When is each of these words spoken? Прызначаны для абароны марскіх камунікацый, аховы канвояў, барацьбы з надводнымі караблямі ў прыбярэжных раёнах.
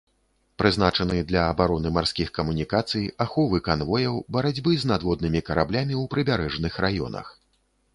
Прызначаны 0.61 1.17
для 1.31 1.43
абароны 1.49 1.91
марскіх 1.99 2.33
камунікацый, 2.39 3.05
аховы 3.27 3.63
канвояў, 3.71 4.15
барацьбы 4.39 4.71
з 4.85 4.93
надводнымі 4.93 5.47
караблямі 5.53 5.95
ў 6.03 6.15
прыбярэжных 6.17 6.73
раёнах. 6.87 7.27